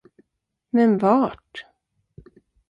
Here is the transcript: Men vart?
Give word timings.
Men 0.73 0.91
vart? 1.01 1.65